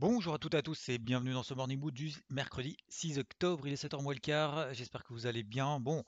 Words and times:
Bonjour 0.00 0.32
à 0.32 0.38
toutes 0.38 0.54
et 0.54 0.58
à 0.58 0.62
tous 0.62 0.90
et 0.90 0.98
bienvenue 0.98 1.32
dans 1.32 1.42
ce 1.42 1.54
Morning 1.54 1.80
Mood 1.80 1.92
du 1.92 2.12
mercredi 2.30 2.76
6 2.88 3.18
octobre. 3.18 3.66
Il 3.66 3.72
est 3.72 3.84
7h 3.84 4.00
moins 4.00 4.14
le 4.14 4.20
quart. 4.20 4.72
J'espère 4.72 5.02
que 5.02 5.12
vous 5.12 5.26
allez 5.26 5.42
bien. 5.42 5.80
Bon, 5.80 6.04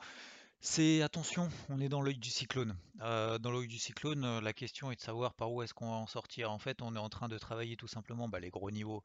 c'est 0.60 1.02
attention, 1.02 1.48
on 1.68 1.80
est 1.80 1.88
dans 1.88 2.00
l'œil 2.00 2.16
du 2.16 2.30
cyclone. 2.30 2.76
Euh, 3.00 3.38
dans 3.38 3.50
l'œil 3.50 3.66
du 3.66 3.78
cyclone, 3.78 4.24
euh, 4.24 4.40
la 4.40 4.52
question 4.52 4.92
est 4.92 4.94
de 4.94 5.00
savoir 5.00 5.34
par 5.34 5.50
où 5.50 5.60
est-ce 5.64 5.74
qu'on 5.74 5.90
va 5.90 5.96
en 5.96 6.06
sortir. 6.06 6.52
En 6.52 6.60
fait, 6.60 6.82
on 6.82 6.94
est 6.94 7.00
en 7.00 7.08
train 7.08 7.26
de 7.26 7.36
travailler 7.36 7.76
tout 7.76 7.88
simplement 7.88 8.28
bah, 8.28 8.38
les 8.38 8.50
gros 8.50 8.70
niveaux 8.70 9.02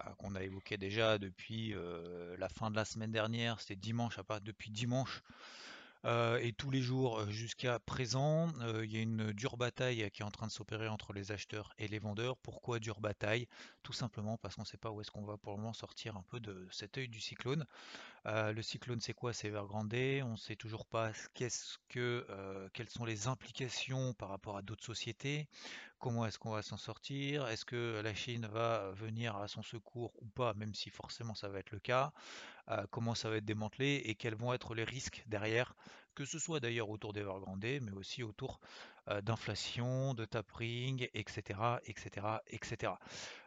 euh, 0.00 0.10
qu'on 0.16 0.34
a 0.34 0.42
évoqués 0.42 0.78
déjà 0.78 1.18
depuis 1.18 1.74
la 2.38 2.48
fin 2.48 2.70
de 2.70 2.76
la 2.76 2.86
semaine 2.86 3.12
dernière. 3.12 3.60
C'était 3.60 3.76
dimanche, 3.76 4.18
à 4.18 4.24
part 4.24 4.40
depuis 4.40 4.70
dimanche. 4.70 5.22
Et 6.04 6.52
tous 6.58 6.70
les 6.70 6.80
jours 6.80 7.30
jusqu'à 7.30 7.78
présent, 7.78 8.48
il 8.82 8.92
y 8.92 8.96
a 8.96 9.00
une 9.00 9.32
dure 9.32 9.56
bataille 9.56 10.10
qui 10.10 10.22
est 10.22 10.24
en 10.24 10.30
train 10.30 10.46
de 10.46 10.52
s'opérer 10.52 10.88
entre 10.88 11.12
les 11.12 11.30
acheteurs 11.30 11.72
et 11.78 11.86
les 11.86 11.98
vendeurs. 11.98 12.36
Pourquoi 12.38 12.80
dure 12.80 13.00
bataille? 13.00 13.46
Tout 13.82 13.92
simplement 13.92 14.36
parce 14.36 14.56
qu'on 14.56 14.62
ne 14.62 14.66
sait 14.66 14.78
pas 14.78 14.90
où 14.90 15.00
est-ce 15.00 15.10
qu'on 15.10 15.24
va 15.24 15.36
pour 15.36 15.52
le 15.52 15.58
moment 15.58 15.72
sortir 15.72 16.16
un 16.16 16.22
peu 16.22 16.40
de 16.40 16.66
cet 16.70 16.98
œil 16.98 17.08
du 17.08 17.20
cyclone. 17.20 17.66
Le 18.24 18.62
cyclone, 18.62 19.00
c'est 19.00 19.14
quoi? 19.14 19.32
C'est 19.32 19.48
Evergrande. 19.48 19.92
On 19.94 20.32
ne 20.32 20.36
sait 20.36 20.54
toujours 20.54 20.86
pas 20.86 21.10
qu'est-ce 21.34 21.78
que, 21.88 22.24
quelles 22.72 22.88
sont 22.88 23.04
les 23.04 23.26
implications 23.26 24.14
par 24.14 24.28
rapport 24.28 24.56
à 24.56 24.62
d'autres 24.62 24.84
sociétés. 24.84 25.48
Comment 25.98 26.26
est-ce 26.26 26.38
qu'on 26.38 26.52
va 26.52 26.62
s'en 26.62 26.76
sortir? 26.76 27.48
Est-ce 27.48 27.64
que 27.64 28.00
la 28.02 28.14
Chine 28.14 28.46
va 28.46 28.92
venir 28.92 29.36
à 29.36 29.48
son 29.48 29.62
secours 29.62 30.12
ou 30.20 30.26
pas, 30.26 30.54
même 30.54 30.74
si 30.74 30.90
forcément 30.90 31.34
ça 31.34 31.48
va 31.48 31.58
être 31.58 31.72
le 31.72 31.80
cas? 31.80 32.12
Comment 32.90 33.14
ça 33.16 33.28
va 33.28 33.38
être 33.38 33.44
démantelé 33.44 34.02
et 34.04 34.14
quels 34.14 34.36
vont 34.36 34.52
être 34.52 34.74
les 34.74 34.84
risques 34.84 35.24
derrière, 35.26 35.74
que 36.14 36.24
ce 36.24 36.38
soit 36.38 36.60
d'ailleurs 36.60 36.90
autour 36.90 37.12
d'Evergrande, 37.12 37.64
mais 37.64 37.92
aussi 37.92 38.22
autour 38.22 38.60
d'inflation, 39.22 40.14
de 40.14 40.24
tapering, 40.24 41.08
etc., 41.14 41.58
etc., 41.86 42.26
etc. 42.48 42.92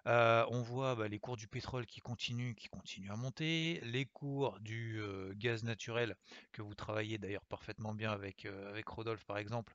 on 0.05 0.61
voit 0.61 0.95
bah, 0.95 1.07
les 1.07 1.19
cours 1.19 1.37
du 1.37 1.47
pétrole 1.47 1.85
qui 1.85 2.01
continuent, 2.01 2.53
qui 2.53 2.67
continuent 2.67 3.11
à 3.11 3.15
monter, 3.15 3.79
les 3.83 4.05
cours 4.05 4.59
du 4.59 5.01
gaz 5.35 5.63
naturel 5.63 6.15
que 6.51 6.61
vous 6.61 6.75
travaillez 6.75 7.17
d'ailleurs 7.17 7.45
parfaitement 7.45 7.93
bien 7.93 8.11
avec, 8.11 8.45
avec 8.45 8.87
Rodolphe 8.87 9.25
par 9.25 9.37
exemple, 9.37 9.73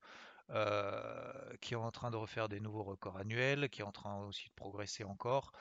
qui 1.60 1.74
est 1.74 1.76
en 1.76 1.90
train 1.90 2.10
de 2.10 2.16
refaire 2.16 2.48
des 2.48 2.60
nouveaux 2.60 2.82
records 2.82 3.16
annuels, 3.16 3.68
qui 3.70 3.80
est 3.80 3.84
en 3.84 3.92
train 3.92 4.24
aussi 4.24 4.48
de 4.48 4.54
progresser 4.54 5.04
encore. 5.04 5.52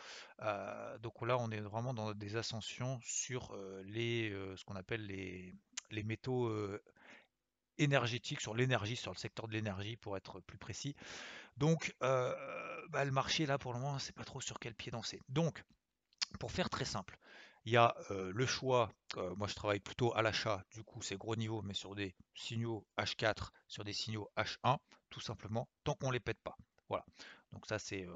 donc 1.01 1.21
là, 1.25 1.37
on 1.39 1.49
est 1.51 1.61
vraiment 1.61 1.93
dans 1.93 2.13
des 2.13 2.35
ascensions 2.35 2.99
sur 3.03 3.55
les, 3.85 4.31
ce 4.55 4.63
qu'on 4.65 4.75
appelle 4.75 5.05
les, 5.05 5.55
les 5.91 6.03
métaux 6.03 6.51
énergétique, 7.79 8.41
sur 8.41 8.53
l'énergie, 8.53 8.95
sur 8.95 9.11
le 9.11 9.17
secteur 9.17 9.47
de 9.47 9.53
l'énergie 9.53 9.97
pour 9.97 10.15
être 10.17 10.39
plus 10.41 10.57
précis. 10.57 10.95
Donc 11.57 11.95
euh, 12.03 12.33
bah, 12.89 13.03
le 13.05 13.11
marché 13.11 13.45
là 13.45 13.57
pour 13.57 13.73
le 13.73 13.79
moment, 13.79 13.99
c'est 13.99 14.15
pas 14.15 14.23
trop 14.23 14.41
sur 14.41 14.59
quel 14.59 14.75
pied 14.75 14.91
danser. 14.91 15.19
Donc 15.29 15.63
pour 16.39 16.51
faire 16.51 16.69
très 16.69 16.85
simple, 16.85 17.17
il 17.65 17.73
y 17.73 17.77
a 17.77 17.95
euh, 18.11 18.31
le 18.33 18.45
choix, 18.45 18.91
euh, 19.17 19.35
moi 19.35 19.47
je 19.47 19.55
travaille 19.55 19.79
plutôt 19.79 20.15
à 20.15 20.21
l'achat, 20.21 20.63
du 20.71 20.83
coup 20.83 21.01
c'est 21.01 21.17
gros 21.17 21.35
niveau, 21.35 21.61
mais 21.61 21.73
sur 21.73 21.95
des 21.95 22.15
signaux 22.33 22.85
H4, 22.97 23.49
sur 23.67 23.83
des 23.83 23.93
signaux 23.93 24.29
H1, 24.37 24.77
tout 25.09 25.19
simplement, 25.19 25.67
tant 25.83 25.95
qu'on 25.95 26.11
les 26.11 26.19
pète 26.19 26.39
pas. 26.41 26.55
Voilà, 26.89 27.05
donc 27.53 27.65
ça 27.67 27.79
c'est 27.79 28.07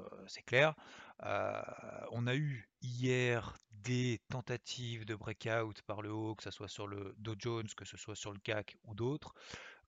clair. 0.46 0.74
on 1.22 2.26
a 2.26 2.34
eu 2.34 2.68
hier 2.82 3.56
des 3.70 4.20
tentatives 4.30 5.04
de 5.04 5.14
breakout 5.14 5.82
par 5.86 6.02
le 6.02 6.10
haut, 6.12 6.34
que 6.34 6.42
ce 6.42 6.50
soit 6.50 6.68
sur 6.68 6.86
le 6.86 7.14
Dow 7.18 7.34
Jones, 7.38 7.68
que 7.76 7.84
ce 7.84 7.96
soit 7.96 8.16
sur 8.16 8.32
le 8.32 8.38
CAC 8.38 8.76
ou 8.84 8.94
d'autres. 8.94 9.34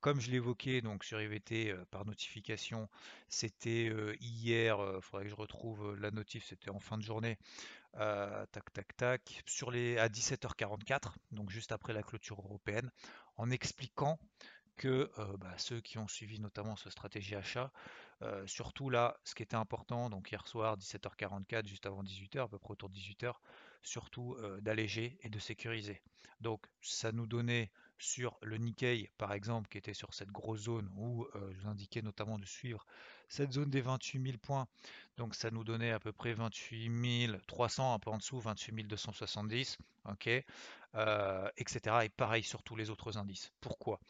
Comme 0.00 0.20
je 0.20 0.30
l'évoquais 0.30 0.82
donc 0.82 1.04
sur 1.04 1.20
IVT 1.20 1.74
par 1.90 2.04
notification, 2.04 2.88
c'était 3.28 3.90
hier, 4.20 4.78
il 4.96 5.02
faudrait 5.02 5.24
que 5.24 5.30
je 5.30 5.34
retrouve 5.34 5.96
la 5.96 6.10
notif, 6.10 6.44
c'était 6.46 6.70
en 6.70 6.78
fin 6.78 6.98
de 6.98 7.02
journée, 7.02 7.38
tac 7.94 8.72
tac 8.72 8.96
tac, 8.96 9.42
sur 9.46 9.70
les, 9.70 9.98
à 9.98 10.08
17h44, 10.08 11.14
donc 11.32 11.50
juste 11.50 11.72
après 11.72 11.94
la 11.94 12.02
clôture 12.02 12.38
européenne, 12.40 12.90
en 13.36 13.50
expliquant 13.50 14.18
que 14.76 15.10
bah, 15.38 15.54
ceux 15.58 15.80
qui 15.80 15.98
ont 15.98 16.08
suivi 16.08 16.38
notamment 16.40 16.76
ce 16.76 16.90
stratégie 16.90 17.34
achat, 17.34 17.72
surtout 18.46 18.90
là, 18.90 19.18
ce 19.24 19.34
qui 19.34 19.42
était 19.42 19.56
important, 19.56 20.10
donc 20.10 20.30
hier 20.30 20.46
soir 20.46 20.76
17h44, 20.76 21.66
juste 21.66 21.86
avant 21.86 22.02
18h, 22.02 22.40
à 22.40 22.48
peu 22.48 22.58
près 22.58 22.72
autour 22.72 22.88
de 22.88 22.94
18h, 22.94 23.34
surtout 23.82 24.36
d'alléger 24.60 25.18
et 25.22 25.28
de 25.28 25.38
sécuriser. 25.38 26.00
Donc 26.40 26.66
ça 26.82 27.12
nous 27.12 27.26
donnait 27.26 27.70
sur 27.98 28.36
le 28.42 28.58
Nikkei 28.58 29.10
par 29.16 29.32
exemple, 29.32 29.68
qui 29.70 29.78
était 29.78 29.94
sur 29.94 30.12
cette 30.12 30.30
grosse 30.30 30.64
zone 30.64 30.90
où 30.96 31.26
je 31.34 31.60
vous 31.60 31.68
indiquais 31.68 32.02
notamment 32.02 32.38
de 32.38 32.44
suivre 32.44 32.84
cette 33.28 33.52
zone 33.52 33.70
des 33.70 33.80
28 33.80 34.22
000 34.22 34.38
points. 34.38 34.68
Donc 35.16 35.34
ça 35.34 35.50
nous 35.50 35.64
donnait 35.64 35.92
à 35.92 35.98
peu 35.98 36.12
près 36.12 36.34
28 36.34 37.32
300, 37.46 37.94
un 37.94 37.98
peu 37.98 38.10
en 38.10 38.18
dessous, 38.18 38.38
28 38.38 38.84
270, 38.84 39.78
ok, 40.04 40.28
etc. 41.56 42.04
Et 42.04 42.08
pareil 42.08 42.42
sur 42.42 42.62
tous 42.62 42.76
les 42.76 42.90
autres 42.90 43.18
indices. 43.18 43.52
Pourquoi? 43.60 44.00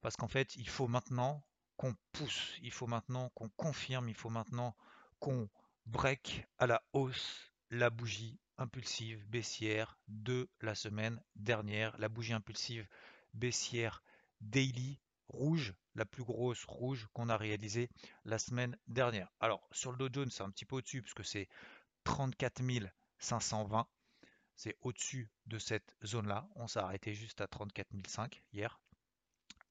Parce 0.00 0.16
qu'en 0.16 0.28
fait, 0.28 0.56
il 0.56 0.68
faut 0.68 0.88
maintenant 0.88 1.44
qu'on 1.76 1.94
pousse, 2.12 2.58
il 2.62 2.72
faut 2.72 2.86
maintenant 2.86 3.30
qu'on 3.30 3.48
confirme, 3.50 4.08
il 4.08 4.14
faut 4.14 4.30
maintenant 4.30 4.76
qu'on 5.18 5.48
break 5.86 6.46
à 6.58 6.66
la 6.66 6.82
hausse 6.92 7.50
la 7.70 7.88
bougie 7.90 8.38
impulsive 8.58 9.24
baissière 9.26 9.98
de 10.08 10.48
la 10.60 10.74
semaine 10.74 11.20
dernière, 11.36 11.96
la 11.98 12.08
bougie 12.08 12.32
impulsive 12.32 12.86
baissière 13.32 14.02
daily 14.40 15.00
rouge, 15.28 15.74
la 15.94 16.04
plus 16.04 16.24
grosse 16.24 16.64
rouge 16.64 17.08
qu'on 17.12 17.28
a 17.28 17.36
réalisée 17.36 17.88
la 18.24 18.38
semaine 18.38 18.76
dernière. 18.88 19.32
Alors 19.40 19.66
sur 19.72 19.92
le 19.92 19.98
Dow 19.98 20.08
Jones, 20.12 20.30
c'est 20.30 20.42
un 20.42 20.50
petit 20.50 20.64
peu 20.64 20.76
au-dessus 20.76 21.02
puisque 21.02 21.24
c'est 21.24 21.48
34 22.04 22.62
520. 23.18 23.86
C'est 24.62 24.76
au-dessus 24.82 25.30
de 25.46 25.58
cette 25.58 25.96
zone-là. 26.04 26.46
On 26.54 26.66
s'est 26.66 26.80
arrêté 26.80 27.14
juste 27.14 27.40
à 27.40 27.46
34 27.46 27.88
500 28.06 28.26
hier. 28.52 28.78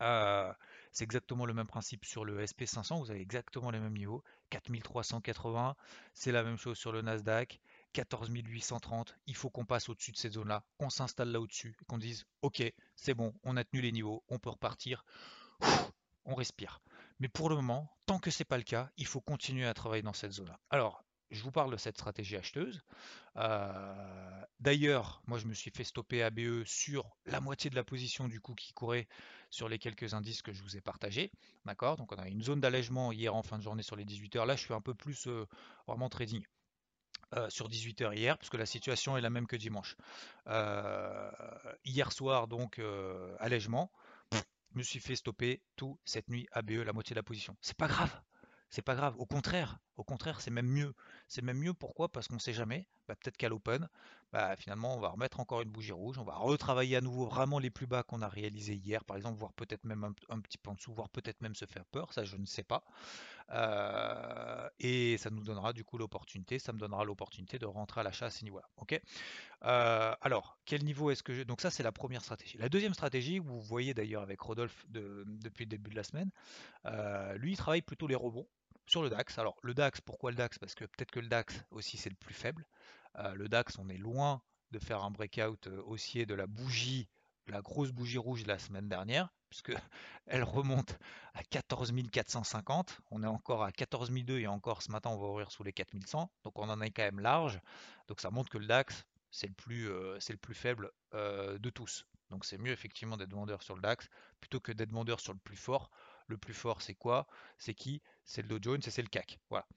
Euh, 0.02 0.52
c'est 0.92 1.04
exactement 1.04 1.46
le 1.46 1.54
même 1.54 1.68
principe 1.68 2.06
sur 2.06 2.26
le 2.26 2.44
SP500. 2.44 2.98
Vous 2.98 3.12
avez 3.12 3.22
exactement 3.22 3.70
les 3.70 3.80
mêmes 3.80 3.96
niveaux. 3.96 4.24
4380. 4.50 5.76
C'est 6.16 6.32
la 6.32 6.42
même 6.42 6.58
chose 6.58 6.76
sur 6.76 6.92
le 6.92 7.04
Nasdaq. 7.04 7.62
14 7.94 8.32
830, 8.32 9.16
il 9.28 9.36
faut 9.36 9.52
qu'on 9.52 9.66
passe 9.66 9.90
au-dessus 9.90 10.12
de 10.12 10.18
cette 10.18 10.34
zone-là, 10.34 10.64
qu'on 10.80 10.90
s'installe 10.90 11.32
là 11.32 11.40
au-dessus, 11.40 11.76
qu'on 11.88 12.00
dise 12.00 12.26
ok, 12.42 12.64
c'est 12.96 13.14
bon, 13.14 13.34
on 13.44 13.58
a 13.58 13.64
tenu 13.64 13.82
les 13.82 13.92
niveaux, 13.92 14.24
on 14.28 14.38
peut 14.38 14.50
repartir, 14.50 15.06
on 16.26 16.34
respire. 16.34 16.82
Mais 17.20 17.30
pour 17.30 17.50
le 17.50 17.56
moment, 17.56 17.96
tant 18.08 18.18
que 18.18 18.32
ce 18.32 18.42
n'est 18.42 18.46
pas 18.46 18.58
le 18.58 18.64
cas, 18.64 18.90
il 18.98 19.08
faut 19.08 19.22
continuer 19.22 19.66
à 19.68 19.74
travailler 19.74 20.04
dans 20.04 20.14
cette 20.14 20.34
zone-là. 20.34 20.60
Alors, 20.70 21.04
je 21.32 21.44
vous 21.44 21.52
parle 21.52 21.72
de 21.72 21.78
cette 21.78 21.96
stratégie 21.96 22.36
acheteuse. 22.36 22.84
Euh, 23.38 24.44
d'ailleurs, 24.60 25.22
moi 25.28 25.38
je 25.38 25.46
me 25.46 25.54
suis 25.54 25.72
fait 25.72 25.84
stopper 25.84 26.24
ABE 26.24 26.64
sur 26.66 27.18
la 27.26 27.40
moitié 27.40 27.70
de 27.70 27.76
la 27.76 27.84
position 27.84 28.28
du 28.28 28.40
coup 28.40 28.56
qui 28.56 28.74
courait 28.74 29.08
sur 29.50 29.70
les 29.70 29.80
quelques 29.80 30.14
indices 30.14 30.42
que 30.42 30.52
je 30.52 30.62
vous 30.64 30.76
ai 30.76 30.82
partagés. 30.82 31.32
D'accord? 31.66 31.98
Donc 31.98 32.12
on 32.12 32.18
a 32.18 32.28
une 32.28 32.42
zone 32.42 32.60
d'allègement 32.60 33.12
hier 33.12 33.36
en 33.36 33.44
fin 33.44 33.58
de 33.58 33.64
journée 33.64 33.84
sur 33.84 33.96
les 33.96 34.06
18 34.06 34.36
heures. 34.38 34.46
Là, 34.46 34.56
je 34.56 34.62
suis 34.62 34.74
un 34.74 34.82
peu 34.82 34.94
plus 34.94 35.28
euh, 35.28 35.46
vraiment 35.88 36.10
trading. 36.10 36.44
Euh, 37.36 37.48
sur 37.50 37.70
18h 37.70 38.18
hier, 38.18 38.40
puisque 38.40 38.56
la 38.56 38.66
situation 38.66 39.16
est 39.16 39.22
la 39.22 39.30
même 39.30 39.46
que 39.46 39.56
dimanche. 39.56 39.96
Hier 41.86 42.12
soir, 42.12 42.48
donc, 42.48 42.82
allègement, 43.40 43.92
je 44.32 44.40
me 44.80 44.84
suis 44.84 45.00
fait 45.00 45.16
stopper 45.16 45.62
tout 45.76 46.00
cette 46.06 46.28
nuit 46.30 46.48
ABE, 46.54 46.84
la 46.86 46.94
moitié 46.94 47.14
de 47.14 47.20
la 47.20 47.24
position. 47.24 47.56
C'est 47.62 47.78
pas 47.78 47.88
grave, 47.88 48.12
c'est 48.70 48.82
pas 48.82 48.96
grave. 48.96 49.16
Au 49.18 49.26
contraire, 49.26 49.80
au 50.00 50.04
contraire, 50.04 50.40
c'est 50.40 50.52
même 50.52 50.68
mieux. 50.68 50.94
C'est 51.28 51.42
même 51.42 51.58
mieux 51.58 51.74
pourquoi? 51.74 52.10
Parce 52.10 52.28
qu'on 52.28 52.36
ne 52.36 52.40
sait 52.40 52.54
jamais. 52.54 52.88
Bah, 53.08 53.16
peut-être 53.16 53.36
qu'à 53.36 53.50
l'open, 53.50 53.90
bah, 54.32 54.56
finalement, 54.56 54.96
on 54.96 55.00
va 55.00 55.10
remettre 55.10 55.40
encore 55.40 55.62
une 55.62 55.72
bougie 55.72 55.92
rouge. 55.92 56.18
On 56.20 56.24
va 56.24 56.36
retravailler 56.36 56.96
à 56.96 57.02
nouveau 57.02 57.26
vraiment 57.26 57.58
les 57.60 57.72
plus 57.72 57.88
bas 57.88 58.04
qu'on 58.04 58.22
a 58.22 58.30
réalisés 58.30 58.76
hier, 58.76 59.04
par 59.04 59.18
exemple, 59.18 59.40
voire 59.40 59.52
peut-être 59.54 59.84
même 59.84 60.14
un, 60.30 60.40
petit 60.40 60.58
peu 60.58 60.70
en 60.70 60.76
dessous, 60.76 60.94
voire 60.94 61.10
peut-être 61.10 61.42
même 61.42 61.56
se 61.56 61.66
faire 61.66 61.86
peur. 61.86 62.14
Ça, 62.14 62.24
je 62.24 62.38
ne 62.38 62.46
sais 62.46 62.64
pas. 62.64 62.86
Euh, 63.52 64.70
et 64.80 65.18
ça 65.18 65.32
nous 65.32 65.44
donnera 65.44 65.74
du 65.74 65.84
coup 65.84 65.98
l'opportunité. 65.98 66.60
Ça 66.60 66.72
me 66.72 66.78
donnera 66.78 67.04
l'opportunité 67.04 67.58
de 67.60 67.66
rentrer 67.66 68.02
à 68.02 68.04
l'achat 68.04 68.28
à 68.28 68.30
ces 68.30 68.46
niveaux-là. 68.46 68.70
Ok? 68.78 69.02
Euh, 69.64 70.16
alors, 70.22 70.60
quel 70.66 70.86
niveau 70.86 71.10
est-ce 71.12 71.24
que 71.24 71.34
je. 71.34 71.42
Donc, 71.42 71.60
ça, 71.60 71.72
c'est 71.72 71.84
la 71.84 71.92
première 71.92 72.22
stratégie. 72.22 72.58
La 72.60 72.70
deuxième 72.70 72.94
stratégie, 72.94 73.40
vous 73.40 73.60
voyez 73.60 73.94
d'ailleurs 73.94 74.22
avec 74.22 74.40
Rodolphe 74.40 74.86
depuis 74.88 75.66
le 75.66 75.70
début 75.70 75.90
de 75.90 75.96
la 75.96 76.04
semaine, 76.04 76.30
euh, 76.86 77.34
lui, 77.38 77.54
il 77.54 77.58
travaille 77.58 77.82
plutôt 77.82 78.08
les 78.08 78.16
rebonds 78.16 78.48
sur 78.90 79.04
le 79.04 79.10
DAX. 79.10 79.38
Alors 79.38 79.56
le 79.62 79.74
DAX, 79.74 80.02
pourquoi 80.02 80.32
le 80.32 80.36
DAX? 80.36 80.58
Parce 80.58 80.74
que 80.74 80.86
peut-être 80.86 81.12
que 81.12 81.20
le 81.20 81.28
DAX 81.28 81.64
aussi 81.70 81.98
c'est 81.98 82.10
le 82.10 82.16
plus 82.16 82.34
faible. 82.34 82.66
Euh, 83.18 83.34
le 83.36 83.48
DAX, 83.48 83.78
on 83.78 83.88
est 83.90 83.98
loin 83.98 84.42
de 84.72 84.80
faire 84.80 85.04
un 85.04 85.12
breakout 85.12 85.68
euh, 85.68 85.82
haussier 85.86 86.26
de 86.26 86.34
la 86.34 86.48
bougie, 86.48 87.08
la 87.48 87.62
grosse 87.62 87.92
bougie 87.92 88.18
rouge 88.18 88.46
la 88.46 88.58
semaine 88.58 88.90
dernière, 88.90 89.30
puisque 89.50 89.72
elle 90.26 90.44
remonte 90.44 90.98
à 91.36 91.44
14 91.44 91.94
450. 92.12 93.02
On 93.12 93.24
est 93.24 93.28
encore 93.28 93.64
à 93.64 93.72
14 93.72 94.10
200 94.10 94.40
et 94.40 94.48
encore 94.48 94.82
ce 94.82 94.92
matin 94.92 95.12
on 95.12 95.18
va 95.18 95.28
ouvrir 95.28 95.52
sous 95.52 95.64
les 95.64 95.74
4100. 95.74 96.32
Donc 96.44 96.58
on 96.58 96.68
en 96.68 96.82
est 96.82 96.90
quand 96.90 97.04
même 97.04 97.20
large. 97.20 97.60
Donc 98.08 98.22
ça 98.22 98.32
montre 98.32 98.50
que 98.50 98.58
le 98.58 98.66
DAX 98.66 99.06
c'est 99.32 99.48
le 99.48 99.54
plus, 99.54 99.88
euh, 99.88 100.20
c'est 100.20 100.34
le 100.34 100.40
plus 100.40 100.56
faible 100.56 100.92
de 101.14 101.70
tous. 101.70 102.06
Donc 102.32 102.46
c'est 102.46 102.58
mieux 102.58 102.72
effectivement 102.72 103.18
d'être 103.18 103.34
vendeur 103.34 103.62
sur 103.62 103.76
le 103.76 103.82
DAX 103.82 104.08
plutôt 104.40 104.60
que 104.60 104.72
d'être 104.72 104.92
vendeur 104.92 105.20
sur 105.20 105.34
le 105.34 105.40
plus 105.40 105.58
fort. 105.58 105.92
Le 106.30 106.38
plus 106.38 106.54
fort 106.54 106.82
c'est 106.82 106.96
quoi? 106.96 107.28
C'est 107.58 107.74
qui? 107.74 108.02
C'est 108.24 108.42
le 108.42 108.48
Dow 108.48 108.60
Jones 108.62 108.82
et 108.86 108.90
c'est 108.90 109.02
le 109.02 109.10
CAC. 109.10 109.40
Voilà. 109.50 109.68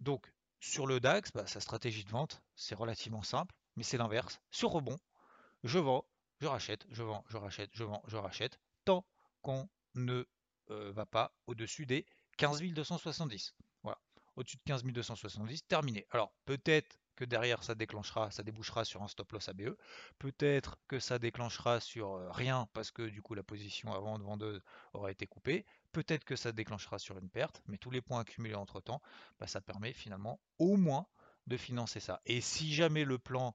donc 0.00 0.32
sur 0.60 0.86
le 0.86 0.98
DAX, 0.98 1.30
bah, 1.32 1.46
sa 1.46 1.60
stratégie 1.60 2.04
de 2.04 2.10
vente, 2.10 2.42
c'est 2.56 2.74
relativement 2.74 3.22
simple, 3.22 3.54
mais 3.76 3.82
c'est 3.82 3.98
l'inverse. 3.98 4.40
Sur 4.50 4.70
rebond, 4.70 4.96
je 5.62 5.78
vends, 5.78 6.06
je 6.40 6.46
rachète, 6.46 6.86
je 6.88 7.02
vends, 7.02 7.22
je 7.28 7.36
rachète, 7.36 7.70
je 7.74 7.84
vends, 7.84 8.02
je 8.06 8.16
rachète, 8.16 8.58
tant 8.86 9.06
qu'on 9.42 9.68
ne 9.94 10.24
va 10.68 11.04
pas 11.04 11.36
au-dessus 11.46 11.84
des 11.84 12.06
15 12.38 12.62
270. 12.62 13.54
Voilà. 13.82 13.98
Au-dessus 14.36 14.56
de 14.56 14.62
15 14.64 14.84
270, 14.84 15.66
terminé. 15.66 16.06
Alors 16.10 16.32
peut-être 16.46 16.98
que 17.14 17.24
derrière 17.24 17.62
ça 17.62 17.74
déclenchera, 17.74 18.30
ça 18.30 18.42
débouchera 18.42 18.84
sur 18.84 19.02
un 19.02 19.08
stop 19.08 19.32
loss 19.32 19.48
ABE. 19.48 19.76
Peut-être 20.18 20.78
que 20.88 20.98
ça 20.98 21.18
déclenchera 21.18 21.80
sur 21.80 22.32
rien 22.34 22.68
parce 22.72 22.90
que 22.90 23.02
du 23.02 23.22
coup 23.22 23.34
la 23.34 23.42
position 23.42 23.92
avant 23.92 24.18
de 24.18 24.24
vendeuse 24.24 24.62
aura 24.92 25.10
été 25.10 25.26
coupée. 25.26 25.64
Peut-être 25.92 26.24
que 26.24 26.36
ça 26.36 26.52
déclenchera 26.52 26.98
sur 26.98 27.18
une 27.18 27.28
perte, 27.28 27.62
mais 27.66 27.78
tous 27.78 27.90
les 27.90 28.00
points 28.00 28.20
accumulés 28.20 28.54
entre 28.54 28.80
temps, 28.80 29.00
bah, 29.38 29.46
ça 29.46 29.60
permet 29.60 29.92
finalement 29.92 30.40
au 30.58 30.76
moins 30.76 31.06
de 31.46 31.56
financer 31.56 32.00
ça. 32.00 32.20
Et 32.26 32.40
si 32.40 32.72
jamais 32.72 33.04
le 33.04 33.18
plan 33.18 33.54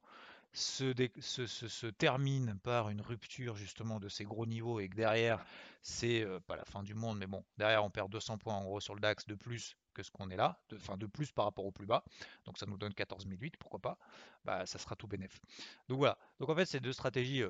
se, 0.53 0.93
se, 1.19 1.87
termine 1.87 2.57
par 2.59 2.89
une 2.89 3.01
rupture 3.01 3.55
justement 3.55 3.99
de 3.99 4.09
ces 4.09 4.23
gros 4.23 4.45
niveaux 4.45 4.79
et 4.79 4.89
que 4.89 4.95
derrière 4.95 5.43
c'est 5.81 6.25
pas 6.47 6.55
la 6.55 6.65
fin 6.65 6.83
du 6.83 6.93
monde, 6.93 7.17
mais 7.19 7.27
bon, 7.27 7.43
derrière 7.57 7.83
on 7.83 7.89
perd 7.89 8.09
200 8.11 8.37
points 8.37 8.55
en 8.55 8.63
gros 8.63 8.79
sur 8.79 8.95
le 8.95 9.01
DAX 9.01 9.25
de 9.27 9.35
plus 9.35 9.77
que 9.93 10.03
ce 10.03 10.11
qu'on 10.11 10.29
est 10.29 10.35
là, 10.35 10.59
de, 10.69 10.77
enfin 10.77 10.97
de 10.97 11.05
plus 11.05 11.31
par 11.31 11.45
rapport 11.45 11.65
au 11.65 11.71
plus 11.71 11.85
bas, 11.85 12.03
donc 12.45 12.57
ça 12.57 12.65
nous 12.65 12.77
donne 12.77 12.93
14 12.93 13.27
008, 13.27 13.57
pourquoi 13.57 13.79
pas, 13.79 13.97
bah 14.43 14.65
ça 14.65 14.79
sera 14.79 14.95
tout 14.95 15.07
bénéf. 15.07 15.39
Donc 15.87 15.99
voilà, 15.99 16.17
donc 16.39 16.49
en 16.49 16.55
fait 16.55 16.65
c'est 16.65 16.79
deux 16.79 16.93
stratégies 16.93 17.43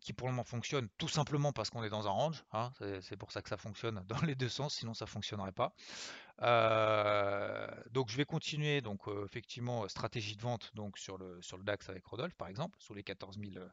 qui 0.00 0.12
pour 0.12 0.28
le 0.28 0.32
moment 0.32 0.44
fonctionnent 0.44 0.88
tout 0.98 1.08
simplement 1.08 1.52
parce 1.52 1.70
qu'on 1.70 1.82
est 1.82 1.90
dans 1.90 2.06
un 2.06 2.10
range, 2.10 2.44
hein, 2.52 2.72
c'est 3.00 3.16
pour 3.16 3.32
ça 3.32 3.42
que 3.42 3.48
ça 3.48 3.56
fonctionne 3.56 4.02
dans 4.08 4.20
les 4.22 4.34
deux 4.34 4.48
sens, 4.48 4.74
sinon 4.76 4.94
ça 4.94 5.06
fonctionnerait 5.06 5.52
pas. 5.52 5.74
Euh, 6.42 7.68
donc 7.90 8.10
je 8.10 8.16
vais 8.16 8.24
continuer 8.24 8.80
donc 8.80 9.08
euh, 9.08 9.24
effectivement 9.24 9.88
stratégie 9.88 10.36
de 10.36 10.42
vente 10.42 10.70
donc 10.74 10.96
sur 10.96 11.18
le 11.18 11.42
sur 11.42 11.56
le 11.56 11.64
DAX 11.64 11.88
avec 11.88 12.06
Rodolphe 12.06 12.36
par 12.36 12.46
exemple 12.46 12.76
sous 12.78 12.94
les 12.94 13.02
14 13.02 13.40
000 13.40 13.64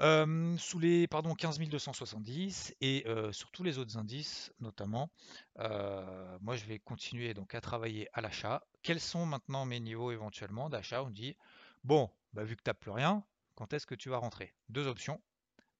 euh, 0.00 0.56
sous 0.58 0.78
les 0.78 1.06
pardon 1.08 1.34
15 1.34 1.58
270 1.58 2.74
et 2.82 3.06
sur 3.32 3.50
tous 3.50 3.62
les 3.62 3.78
autres 3.78 3.96
indices 3.96 4.52
notamment 4.60 5.08
moi 5.56 6.56
je 6.56 6.66
vais 6.66 6.78
continuer 6.80 7.32
donc 7.32 7.54
à 7.54 7.62
travailler 7.62 8.10
à 8.12 8.20
l'achat 8.20 8.62
quels 8.82 9.00
sont 9.00 9.26
maintenant 9.26 9.64
mes 9.64 9.80
niveaux 9.80 10.12
éventuellement 10.12 10.70
d'achat? 10.70 11.02
On 11.02 11.10
dit 11.10 11.36
bon 11.84 12.10
bah, 12.32 12.44
vu 12.44 12.56
que 12.56 12.62
tu 12.62 12.70
n'as 12.70 12.74
plus 12.74 12.90
rien 12.90 13.24
quand 13.58 13.72
est-ce 13.72 13.88
que 13.88 13.96
tu 13.96 14.08
vas 14.08 14.18
rentrer? 14.18 14.54
Deux 14.68 14.86
options 14.86 15.20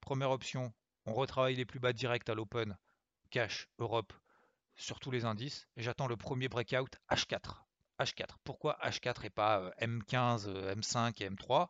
première 0.00 0.32
option 0.32 0.74
on 1.06 1.14
retravaille 1.14 1.54
les 1.54 1.64
plus 1.64 1.78
bas 1.78 1.92
directs 1.92 2.28
à 2.28 2.34
l'open 2.34 2.76
cash 3.30 3.68
Europe 3.78 4.12
sur 4.74 4.98
tous 4.98 5.12
les 5.12 5.24
indices 5.24 5.68
j'attends 5.76 6.08
le 6.08 6.16
premier 6.16 6.48
breakout 6.48 6.90
H4. 7.08 7.62
H4. 8.00 8.30
Pourquoi 8.42 8.78
H4 8.82 9.26
et 9.26 9.30
pas 9.30 9.70
M15, 9.80 10.48
M5 10.74 11.22
et 11.22 11.30
M3 11.30 11.68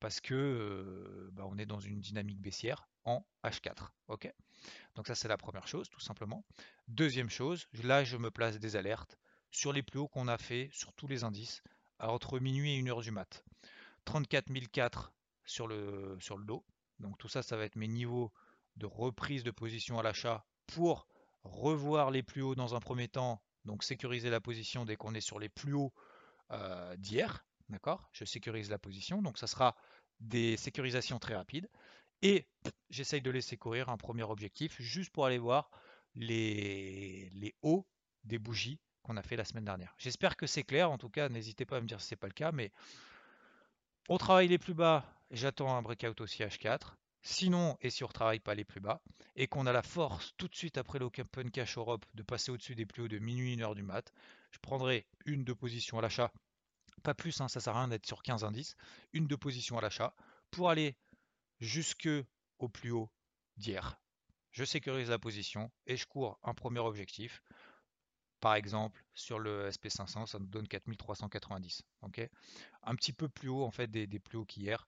Parce 0.00 0.22
que 0.22 0.34
euh, 0.34 1.30
bah, 1.32 1.44
on 1.46 1.58
est 1.58 1.66
dans 1.66 1.80
une 1.80 2.00
dynamique 2.00 2.40
baissière 2.40 2.88
en 3.04 3.22
H4. 3.44 3.88
Ok? 4.08 4.32
Donc 4.94 5.06
ça 5.06 5.14
c'est 5.14 5.28
la 5.28 5.36
première 5.36 5.68
chose, 5.68 5.90
tout 5.90 6.00
simplement. 6.00 6.46
Deuxième 6.88 7.28
chose, 7.28 7.68
là 7.82 8.04
je 8.04 8.16
me 8.16 8.30
place 8.30 8.58
des 8.58 8.76
alertes 8.76 9.18
sur 9.50 9.74
les 9.74 9.82
plus 9.82 9.98
hauts 9.98 10.08
qu'on 10.08 10.28
a 10.28 10.38
fait 10.38 10.70
sur 10.72 10.94
tous 10.94 11.08
les 11.08 11.24
indices 11.24 11.62
entre 11.98 12.38
minuit 12.38 12.74
et 12.74 12.82
1h 12.82 13.02
du 13.02 13.10
mat. 13.10 13.44
34 14.06 14.50
004 14.72 15.12
sur 15.44 15.66
le, 15.66 16.16
sur 16.20 16.36
le 16.36 16.44
dos. 16.44 16.64
Donc 16.98 17.18
tout 17.18 17.28
ça, 17.28 17.42
ça 17.42 17.56
va 17.56 17.64
être 17.64 17.76
mes 17.76 17.88
niveaux 17.88 18.32
de 18.76 18.86
reprise 18.86 19.44
de 19.44 19.50
position 19.50 19.98
à 19.98 20.02
l'achat 20.02 20.46
pour 20.66 21.06
revoir 21.42 22.10
les 22.10 22.22
plus 22.22 22.42
hauts 22.42 22.54
dans 22.54 22.74
un 22.74 22.80
premier 22.80 23.08
temps, 23.08 23.42
donc 23.64 23.82
sécuriser 23.82 24.30
la 24.30 24.40
position 24.40 24.84
dès 24.84 24.96
qu'on 24.96 25.14
est 25.14 25.20
sur 25.20 25.38
les 25.38 25.48
plus 25.48 25.74
hauts 25.74 25.92
euh, 26.50 26.96
d'hier. 26.96 27.44
D'accord? 27.68 28.08
Je 28.12 28.24
sécurise 28.24 28.70
la 28.70 28.78
position, 28.78 29.22
donc 29.22 29.38
ça 29.38 29.46
sera 29.46 29.76
des 30.20 30.56
sécurisations 30.56 31.18
très 31.18 31.34
rapides. 31.34 31.68
Et 32.22 32.46
j'essaye 32.90 33.20
de 33.20 33.30
laisser 33.30 33.56
courir 33.56 33.88
un 33.88 33.96
premier 33.96 34.22
objectif 34.22 34.80
juste 34.80 35.10
pour 35.10 35.26
aller 35.26 35.38
voir 35.38 35.70
les, 36.14 37.30
les 37.34 37.54
hauts 37.62 37.86
des 38.24 38.38
bougies 38.38 38.78
qu'on 39.02 39.16
a 39.16 39.22
fait 39.22 39.36
la 39.36 39.44
semaine 39.44 39.64
dernière. 39.64 39.94
J'espère 39.98 40.36
que 40.36 40.46
c'est 40.46 40.62
clair, 40.62 40.90
en 40.90 40.98
tout 40.98 41.08
cas 41.08 41.28
n'hésitez 41.28 41.64
pas 41.64 41.78
à 41.78 41.80
me 41.80 41.86
dire 41.86 42.00
si 42.00 42.08
ce 42.08 42.14
n'est 42.14 42.18
pas 42.18 42.28
le 42.28 42.32
cas, 42.32 42.52
mais 42.52 42.70
on 44.08 44.18
travaille 44.18 44.48
les 44.48 44.58
plus 44.58 44.74
bas, 44.74 45.04
j'attends 45.32 45.74
un 45.74 45.82
breakout 45.82 46.20
aussi 46.20 46.42
H4. 46.42 46.94
Sinon, 47.24 47.76
et 47.80 47.90
si 47.90 48.02
on 48.02 48.06
ne 48.06 48.08
retravaille 48.08 48.40
pas 48.40 48.54
les 48.54 48.64
plus 48.64 48.80
bas, 48.80 49.00
et 49.36 49.46
qu'on 49.46 49.66
a 49.66 49.72
la 49.72 49.82
force 49.82 50.34
tout 50.36 50.48
de 50.48 50.56
suite 50.56 50.76
après 50.76 50.98
l'Open 50.98 51.50
Cash 51.50 51.78
Europe 51.78 52.04
de 52.14 52.22
passer 52.22 52.50
au-dessus 52.50 52.74
des 52.74 52.84
plus 52.84 53.02
hauts 53.02 53.08
de 53.08 53.18
minuit, 53.18 53.54
1 53.54 53.60
heure 53.60 53.74
du 53.76 53.82
mat, 53.82 54.12
je 54.50 54.58
prendrai 54.58 55.06
une 55.24 55.44
de 55.44 55.52
position 55.52 55.98
à 55.98 56.02
l'achat, 56.02 56.32
pas 57.02 57.14
plus, 57.14 57.40
hein, 57.40 57.48
ça 57.48 57.60
sert 57.60 57.76
à 57.76 57.80
rien 57.80 57.88
d'être 57.88 58.06
sur 58.06 58.22
15 58.22 58.44
indices, 58.44 58.76
une 59.12 59.26
de 59.26 59.36
position 59.36 59.78
à 59.78 59.80
l'achat 59.80 60.14
pour 60.50 60.68
aller 60.70 60.96
jusque 61.60 62.08
au 62.58 62.68
plus 62.68 62.90
haut 62.90 63.10
d'hier. 63.56 64.00
Je 64.50 64.64
sécurise 64.64 65.08
la 65.08 65.18
position 65.18 65.70
et 65.86 65.96
je 65.96 66.06
cours 66.06 66.38
un 66.42 66.54
premier 66.54 66.80
objectif. 66.80 67.42
Par 68.40 68.54
exemple, 68.54 69.04
sur 69.14 69.38
le 69.38 69.70
SP500, 69.70 70.26
ça 70.26 70.38
nous 70.38 70.46
donne 70.46 70.66
4390. 70.66 71.82
ok? 72.02 72.28
Un 72.82 72.94
petit 72.96 73.12
peu 73.12 73.28
plus 73.28 73.48
haut 73.48 73.64
en 73.64 73.70
fait 73.70 73.86
des, 73.86 74.06
des 74.06 74.18
plus 74.18 74.36
hauts 74.36 74.44
qu'hier. 74.44 74.86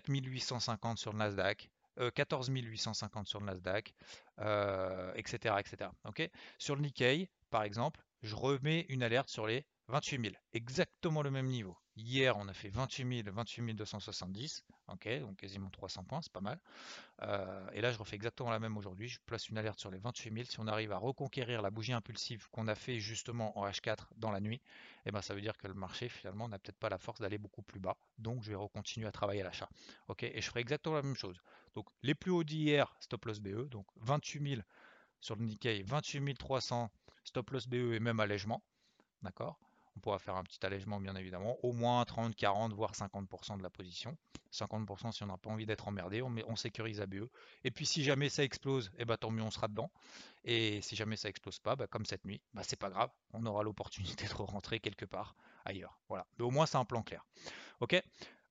4850 0.00 0.98
sur 0.98 1.12
le 1.12 1.18
Nasdaq, 1.18 1.68
14 2.14 2.48
euh, 2.48 2.52
850 2.54 3.26
sur 3.26 3.40
le 3.40 3.46
Nasdaq, 3.46 3.94
etc., 5.16 5.56
etc. 5.58 5.90
sur 6.58 6.76
le 6.76 6.82
Nikkei, 6.82 7.28
par 7.50 7.64
exemple, 7.64 8.02
je 8.22 8.34
remets 8.34 8.86
une 8.88 9.02
alerte 9.02 9.28
sur 9.28 9.46
les 9.46 9.66
28 9.88 10.22
000, 10.22 10.34
exactement 10.54 11.22
le 11.22 11.30
même 11.30 11.48
niveau. 11.48 11.76
Hier, 11.94 12.38
on 12.38 12.48
a 12.48 12.54
fait 12.54 12.70
28 12.70 13.24
000, 13.24 13.34
28 13.34 13.74
270, 13.74 14.64
donc 15.20 15.36
quasiment 15.36 15.70
300 15.70 16.04
points, 16.04 16.20
c'est 16.22 16.32
pas 16.32 16.40
mal. 16.40 16.58
Euh, 17.22 17.70
et 17.72 17.80
là, 17.80 17.92
je 17.92 17.98
refais 17.98 18.16
exactement 18.16 18.50
la 18.50 18.58
même 18.58 18.76
aujourd'hui. 18.76 19.08
Je 19.08 19.18
place 19.26 19.48
une 19.48 19.58
alerte 19.58 19.78
sur 19.78 19.90
les 19.90 19.98
28 19.98 20.32
000. 20.32 20.44
Si 20.44 20.60
on 20.60 20.66
arrive 20.66 20.92
à 20.92 20.98
reconquérir 20.98 21.62
la 21.62 21.70
bougie 21.70 21.92
impulsive 21.92 22.48
qu'on 22.50 22.68
a 22.68 22.74
fait 22.74 22.98
justement 22.98 23.58
en 23.58 23.68
H4 23.68 24.08
dans 24.16 24.30
la 24.30 24.40
nuit, 24.40 24.60
eh 25.06 25.10
ben, 25.10 25.22
ça 25.22 25.34
veut 25.34 25.40
dire 25.40 25.56
que 25.56 25.68
le 25.68 25.74
marché 25.74 26.08
finalement 26.08 26.48
n'a 26.48 26.58
peut-être 26.58 26.78
pas 26.78 26.88
la 26.88 26.98
force 26.98 27.20
d'aller 27.20 27.38
beaucoup 27.38 27.62
plus 27.62 27.80
bas. 27.80 27.96
Donc, 28.18 28.42
je 28.42 28.50
vais 28.50 28.56
recontinuer 28.56 29.06
à 29.06 29.12
travailler 29.12 29.42
à 29.42 29.44
l'achat. 29.44 29.68
Et 30.20 30.40
je 30.40 30.48
ferai 30.48 30.60
exactement 30.60 30.96
la 30.96 31.02
même 31.02 31.16
chose. 31.16 31.40
Donc, 31.74 31.88
les 32.02 32.14
plus 32.14 32.30
hauts 32.30 32.44
d'hier, 32.44 32.94
stop 33.00 33.24
loss 33.24 33.40
BE, 33.40 33.68
donc 33.68 33.86
28 33.96 34.50
000 34.56 34.62
sur 35.20 35.36
le 35.36 35.44
Nikkei, 35.44 35.82
28 35.84 36.34
300 36.34 36.90
stop 37.24 37.50
loss 37.50 37.66
BE 37.66 37.94
et 37.94 38.00
même 38.00 38.20
allègement. 38.20 38.62
D'accord? 39.22 39.58
On 39.96 40.00
pourra 40.00 40.18
faire 40.18 40.36
un 40.36 40.42
petit 40.42 40.64
allègement 40.64 41.00
bien 41.00 41.14
évidemment, 41.16 41.58
au 41.62 41.72
moins 41.72 42.04
30, 42.04 42.34
40, 42.34 42.72
voire 42.72 42.92
50% 42.92 43.58
de 43.58 43.62
la 43.62 43.70
position. 43.70 44.16
50% 44.52 45.12
si 45.12 45.22
on 45.22 45.26
n'a 45.26 45.36
pas 45.36 45.50
envie 45.50 45.66
d'être 45.66 45.88
emmerdé, 45.88 46.22
on, 46.22 46.34
on 46.46 46.56
sécurise 46.56 47.00
ABE. 47.00 47.28
Et 47.64 47.70
puis 47.70 47.86
si 47.86 48.02
jamais 48.02 48.28
ça 48.28 48.42
explose, 48.42 48.90
eh 48.98 49.04
ben, 49.04 49.16
tant 49.16 49.30
mieux 49.30 49.42
on 49.42 49.50
sera 49.50 49.68
dedans. 49.68 49.90
Et 50.44 50.80
si 50.82 50.96
jamais 50.96 51.16
ça 51.16 51.28
explose 51.28 51.58
pas, 51.58 51.76
bah, 51.76 51.86
comme 51.86 52.04
cette 52.04 52.24
nuit, 52.24 52.40
bah, 52.54 52.62
c'est 52.64 52.78
pas 52.78 52.90
grave, 52.90 53.10
on 53.32 53.44
aura 53.46 53.62
l'opportunité 53.62 54.26
de 54.28 54.34
rentrer 54.34 54.80
quelque 54.80 55.04
part 55.04 55.36
ailleurs. 55.64 55.98
Voilà, 56.08 56.26
mais 56.38 56.44
au 56.44 56.50
moins 56.50 56.66
c'est 56.66 56.78
un 56.78 56.84
plan 56.84 57.02
clair. 57.02 57.24
Ok? 57.80 58.00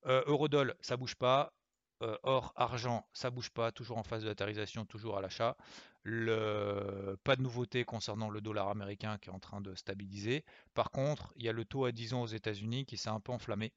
Euh, 0.06 0.24
Eurodoll, 0.26 0.76
ça 0.82 0.98
bouge 0.98 1.16
pas. 1.16 1.54
Euh, 2.02 2.18
or, 2.24 2.52
argent, 2.56 3.08
ça 3.14 3.30
bouge 3.30 3.52
pas, 3.52 3.72
toujours 3.72 4.00
en 4.00 4.04
phase 4.04 4.24
de 4.24 4.28
latérisation, 4.28 4.86
toujours 4.86 5.18
à 5.20 5.22
l'achat. 5.22 5.56
Pas 6.03 7.36
de 7.36 7.41
nouveauté 7.41 7.86
concernant 7.86 8.29
le 8.29 8.41
dollar 8.41 8.70
américain 8.70 9.17
qui 9.20 9.29
est 9.29 9.34
en 9.34 9.39
train 9.39 9.62
de 9.62 9.75
stabiliser. 9.75 10.43
Par 10.74 10.91
contre, 10.91 11.34
il 11.36 11.43
y 11.43 11.50
a 11.50 11.53
le 11.53 11.65
taux 11.65 11.86
à 11.86 11.91
10 11.91 12.13
ans 12.13 12.22
aux 12.24 12.27
États-Unis 12.27 12.86
qui 12.86 12.98
s'est 12.98 13.10
un 13.10 13.20
peu 13.20 13.31
enflammé, 13.31 13.72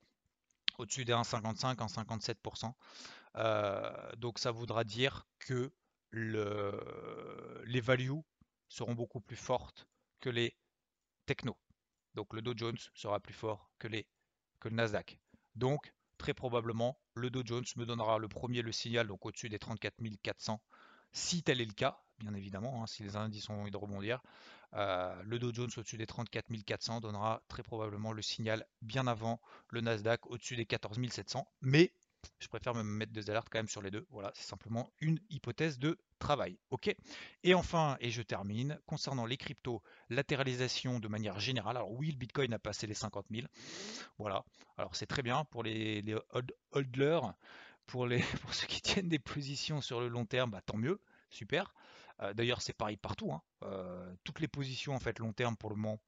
au-dessus 0.78 1.04
des 1.04 1.12
1,55, 1.12 1.76
1,57%. 1.76 2.72
Euh, 3.36 4.12
donc 4.16 4.38
ça 4.38 4.52
voudra 4.52 4.84
dire 4.84 5.26
que 5.38 5.72
les 6.12 7.80
values 7.80 8.22
seront 8.68 8.94
beaucoup 8.94 9.20
plus 9.20 9.36
fortes 9.36 9.86
que 10.20 10.30
les 10.30 10.56
technos. 11.26 11.58
Donc 12.14 12.32
le 12.32 12.40
Dow 12.40 12.54
Jones 12.56 12.78
sera 12.94 13.20
plus 13.20 13.34
fort 13.34 13.70
que, 13.78 13.88
que 14.60 14.68
le 14.68 14.76
Nasdaq. 14.76 15.18
Donc 15.56 15.92
très 16.16 16.32
probablement 16.32 16.98
le 17.14 17.28
Dow 17.30 17.42
Jones 17.44 17.64
me 17.76 17.84
donnera 17.84 18.18
le 18.18 18.28
premier 18.28 18.62
le 18.62 18.72
signal, 18.72 19.08
donc 19.08 19.26
au-dessus 19.26 19.48
des 19.48 19.58
34 19.58 19.96
400 20.22 20.60
si 21.14 21.42
tel 21.42 21.60
est 21.60 21.64
le 21.64 21.72
cas, 21.72 22.03
bien 22.18 22.35
évidemment, 22.35 22.83
hein, 22.83 22.87
si 22.87 23.02
les 23.02 23.16
indices 23.16 23.49
ont 23.49 23.61
envie 23.61 23.71
de 23.71 23.76
rebondir. 23.76 24.23
Euh, 24.75 25.14
le 25.25 25.38
Dow 25.38 25.52
Jones 25.52 25.71
au-dessus 25.76 25.97
des 25.97 26.06
34 26.06 26.47
400 26.64 27.00
donnera 27.00 27.42
très 27.49 27.62
probablement 27.62 28.12
le 28.12 28.23
signal 28.23 28.66
bien 28.83 29.06
avant 29.06 29.40
le 29.68 29.80
Nasdaq 29.80 30.26
au-dessus 30.26 30.56
des 30.56 30.66
14 30.66 30.99
700. 31.11 31.47
Mais 31.62 31.92
je 32.40 32.49
préfère 32.49 32.75
me 32.75 32.83
mettre 32.83 33.12
des 33.12 33.30
alertes 33.30 33.49
quand 33.50 33.59
même 33.59 33.68
sur 33.68 33.83
les 33.83 33.90
deux. 33.90 34.06
Voilà, 34.11 34.33
c'est 34.35 34.47
simplement 34.47 34.90
une 35.00 35.21
hypothèse 35.30 35.78
de 35.78 35.99
travail. 36.18 36.59
Ok 36.71 36.94
Et 37.42 37.54
enfin, 37.54 37.97
et 38.00 38.11
je 38.11 38.23
termine, 38.23 38.78
concernant 38.87 39.26
les 39.26 39.37
cryptos, 39.37 39.83
latéralisation 40.11 40.99
de 41.00 41.09
manière 41.09 41.38
générale. 41.38 41.76
Alors 41.76 41.92
oui, 41.92 42.11
le 42.11 42.16
Bitcoin 42.16 42.52
a 42.52 42.59
passé 42.59 42.87
les 42.87 42.94
50 42.94 43.26
000. 43.30 43.47
Voilà. 44.18 44.44
Alors 44.76 44.97
c'est 44.97 45.06
très 45.06 45.23
bien 45.23 45.44
pour 45.44 45.62
les, 45.62 46.02
les 46.02 46.16
hodlers, 46.73 47.35
pour, 47.87 48.06
les, 48.06 48.18
pour 48.42 48.54
ceux 48.54 48.66
qui 48.66 48.80
tiennent 48.80 49.09
des 49.09 49.18
positions 49.18 49.80
sur 49.80 50.00
le 50.00 50.09
long 50.09 50.25
terme, 50.25 50.50
bah, 50.50 50.62
tant 50.64 50.76
mieux, 50.76 51.00
super. 51.30 51.75
Euh, 52.23 52.33
d'ailleurs, 52.35 52.62
c'est 52.62 52.73
pareil 52.73 52.97
partout. 52.97 53.33
Hein. 53.33 53.42
Euh, 53.64 54.14
toutes 54.25 54.40
les 54.40 54.49
positions 54.49 54.94
en 54.94 55.00
fait 55.00 55.18
long 55.18 55.33
terme 55.33 55.56
pour 55.56 55.71
le 55.71 55.76
moment 55.76 56.00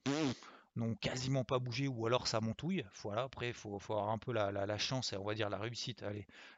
n'ont 0.76 0.94
quasiment 0.94 1.42
pas 1.42 1.58
bougé 1.58 1.88
ou 1.88 2.06
alors 2.06 2.26
ça 2.26 2.40
montouille. 2.40 2.84
Voilà, 3.02 3.22
après, 3.22 3.48
il 3.48 3.54
faut, 3.54 3.76
avoir 3.76 4.10
un 4.10 4.18
peu 4.18 4.32
la, 4.32 4.78
chance 4.78 5.14
et 5.14 5.16
on 5.16 5.24
va 5.24 5.34
dire 5.34 5.48
la 5.48 5.56
réussite, 5.58 6.04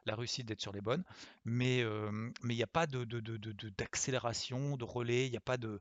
la 0.07 0.17
réussite 0.17 0.47
d'être 0.47 0.61
sur 0.61 0.73
les 0.73 0.81
bonnes. 0.81 1.05
Mais 1.45 1.83
euh, 1.83 2.31
il 2.43 2.49
n'y 2.49 2.62
a 2.62 2.67
pas 2.67 2.87
d'accélération, 2.87 4.76
de, 4.76 4.85
relais, 4.85 5.26
il 5.26 5.31
n'y 5.31 5.37
a 5.37 5.40
pas 5.40 5.57
de. 5.57 5.81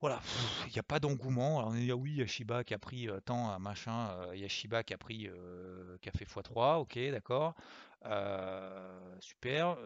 Voilà, 0.00 0.22
il 0.66 0.72
n'y 0.72 0.78
a 0.78 0.82
pas 0.82 0.98
d'engouement. 0.98 1.58
Alors, 1.58 1.76
y 1.76 1.90
a 1.90 1.96
oui, 1.96 2.12
il 2.12 2.16
y 2.16 2.22
a 2.22 2.26
Shiba 2.26 2.64
qui 2.64 2.72
a 2.72 2.78
pris 2.78 3.10
tant, 3.26 3.58
machin, 3.58 4.16
il 4.32 4.40
y 4.40 4.46
a 4.46 4.48
Shiba 4.48 4.82
qui 4.82 4.94
a 4.94 4.98
pris, 4.98 5.28
qui 6.00 6.08
a 6.08 6.12
fait 6.12 6.24
x3, 6.24 6.78
ok, 6.78 6.98
d'accord. 7.10 7.54
Super, 9.20 9.76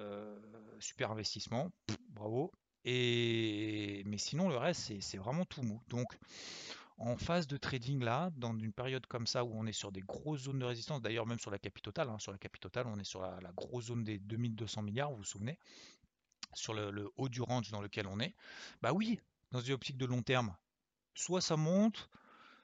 super 0.80 1.10
investissement, 1.10 1.70
bravo. 2.10 2.52
Et 2.84 4.02
mais 4.04 4.18
sinon 4.18 4.48
le 4.48 4.56
reste 4.56 4.92
c'est 5.00 5.16
vraiment 5.16 5.44
tout 5.44 5.62
mou. 5.62 5.80
Donc 5.88 6.18
en 6.98 7.16
phase 7.16 7.46
de 7.46 7.56
trading 7.56 8.02
là, 8.02 8.30
dans 8.36 8.56
une 8.56 8.72
période 8.72 9.06
comme 9.06 9.26
ça 9.26 9.44
où 9.44 9.50
on 9.54 9.66
est 9.66 9.72
sur 9.72 9.90
des 9.90 10.00
grosses 10.00 10.42
zones 10.42 10.58
de 10.58 10.64
résistance, 10.64 11.02
d'ailleurs 11.02 11.26
même 11.26 11.38
sur 11.38 11.50
la 11.50 11.58
capitale, 11.58 12.08
hein, 12.08 12.18
sur 12.18 12.32
la 12.32 12.38
capitale 12.38 12.86
on 12.86 12.98
est 12.98 13.04
sur 13.04 13.22
la, 13.22 13.52
grosse 13.56 13.86
zone 13.86 14.04
des 14.04 14.18
2200 14.18 14.82
milliards, 14.82 15.10
vous 15.10 15.18
vous 15.18 15.24
souvenez, 15.24 15.58
sur 16.52 16.74
le, 16.74 17.10
haut 17.16 17.28
du 17.28 17.42
range 17.42 17.70
dans 17.70 17.80
lequel 17.80 18.06
on 18.06 18.20
est, 18.20 18.34
bah 18.80 18.92
oui, 18.92 19.18
dans 19.50 19.60
une 19.60 19.72
optique 19.72 19.96
de 19.96 20.06
long 20.06 20.22
terme, 20.22 20.54
soit 21.14 21.40
ça 21.40 21.56
monte, 21.56 22.08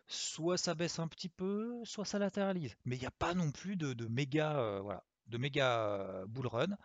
soit 0.07 0.59
ça 0.59 0.75
baisse 0.75 0.99
un 0.99 1.09
petit 1.09 1.29
peu, 1.29 1.81
soit 1.85 2.05
ça 2.05 2.19
latéralise. 2.19 2.77
Mais 2.85 2.97
il 2.97 3.01
n'y 3.01 3.07
a 3.07 3.13
pas 3.13 3.35
non 3.35 3.51
plus 3.51 3.77
de, 3.77 4.07
méga, 4.07 4.59
euh, 4.59 4.81
voilà, 4.81 5.03
de 5.31 5.39
méga 5.39 6.25
bull 6.27 6.47
run. 6.47 6.77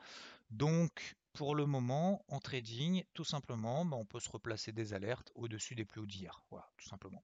Donc 0.52 1.16
pour 1.36 1.54
le 1.54 1.66
moment, 1.66 2.24
en 2.30 2.40
trading, 2.40 3.04
tout 3.14 3.26
simplement, 3.26 3.84
bah, 3.86 3.98
on 3.98 4.06
peut 4.06 4.22
se 4.22 4.30
replacer 4.30 4.72
des 4.72 4.94
alertes 4.94 5.32
au-dessus 5.36 5.76
des 5.76 5.84
plus 5.84 6.00
hauts 6.00 6.06
d'hier. 6.06 6.42
Voilà, 6.50 6.70
tout 6.78 6.88
simplement. 6.88 7.22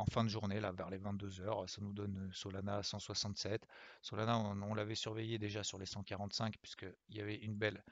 En 0.00 0.04
fin 0.04 0.24
de 0.24 0.28
journée, 0.28 0.60
là, 0.60 0.72
vers 0.72 0.88
les 0.88 0.98
22h, 0.98 1.66
ça 1.66 1.80
nous 1.80 1.92
donne 1.92 2.16
euh, 2.16 2.32
Solana 2.32 2.76
à 2.76 2.82
167. 2.82 3.66
Solana, 4.00 4.38
on, 4.38 4.74
l'avait 4.74 4.94
surveillé 4.94 5.38
déjà 5.38 5.62
sur 5.62 5.78
les 5.78 5.86
145, 5.86 6.56
puisqu'il 6.58 7.16
y 7.16 7.20
avait 7.20 7.36
une 7.36 7.54
belle, 7.54 7.82